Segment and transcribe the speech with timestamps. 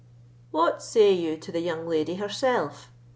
[0.49, 2.89] "What say you to the young lady herself?"